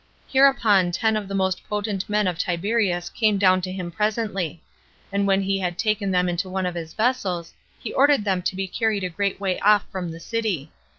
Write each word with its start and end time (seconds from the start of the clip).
Hereupon 0.27 0.91
ten 0.91 1.15
of 1.15 1.27
the 1.27 1.35
most 1.35 1.63
potent 1.69 2.09
men 2.09 2.25
of 2.25 2.39
Tiberias 2.39 3.07
came 3.07 3.37
down 3.37 3.61
to 3.61 3.71
him 3.71 3.91
presently; 3.91 4.59
and 5.11 5.27
when 5.27 5.43
he 5.43 5.59
had 5.59 5.77
taken 5.77 6.09
them 6.09 6.27
into 6.27 6.49
one 6.49 6.65
of 6.65 6.73
his 6.73 6.95
vessels, 6.95 7.53
he 7.77 7.93
ordered 7.93 8.23
them 8.25 8.41
to 8.41 8.55
be 8.55 8.67
carried 8.67 9.03
a 9.03 9.09
great 9.09 9.39
way 9.39 9.59
off 9.59 9.85
from 9.91 10.09
the 10.09 10.19
city. 10.19 10.71